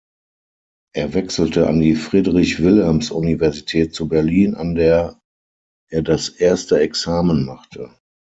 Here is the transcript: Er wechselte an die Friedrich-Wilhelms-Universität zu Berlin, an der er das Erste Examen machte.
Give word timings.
Er 0.95 1.13
wechselte 1.13 1.67
an 1.67 1.79
die 1.79 1.93
Friedrich-Wilhelms-Universität 1.93 3.93
zu 3.93 4.07
Berlin, 4.07 4.55
an 4.55 4.73
der 4.73 5.21
er 5.91 6.01
das 6.01 6.27
Erste 6.29 6.79
Examen 6.79 7.45
machte. 7.45 7.95